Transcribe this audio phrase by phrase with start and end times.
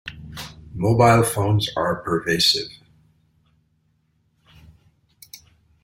[0.73, 2.69] Mobile phones are pervasive.